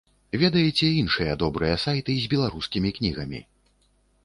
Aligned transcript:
Ведаеце 0.43 0.87
іншыя 1.01 1.35
добрыя 1.43 1.75
сайты 1.85 2.17
з 2.25 2.33
беларускімі 2.33 2.95
кнігамі? 2.99 3.45